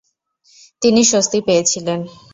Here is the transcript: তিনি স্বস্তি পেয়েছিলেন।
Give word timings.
তিনি 0.81 1.01
স্বস্তি 1.03 1.39
পেয়েছিলেন। 1.47 1.99